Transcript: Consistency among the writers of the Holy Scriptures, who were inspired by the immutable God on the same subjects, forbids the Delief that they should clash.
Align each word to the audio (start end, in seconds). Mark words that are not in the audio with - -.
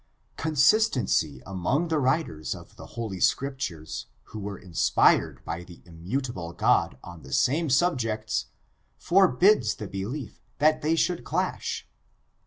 Consistency 0.35 1.43
among 1.45 1.89
the 1.89 1.99
writers 1.99 2.55
of 2.55 2.75
the 2.75 2.87
Holy 2.97 3.19
Scriptures, 3.19 4.07
who 4.23 4.39
were 4.39 4.57
inspired 4.57 5.45
by 5.45 5.63
the 5.63 5.83
immutable 5.85 6.53
God 6.53 6.97
on 7.03 7.21
the 7.21 7.31
same 7.31 7.69
subjects, 7.69 8.47
forbids 8.97 9.75
the 9.75 9.85
Delief 9.85 10.41
that 10.57 10.81
they 10.81 10.95
should 10.95 11.23
clash. 11.23 11.87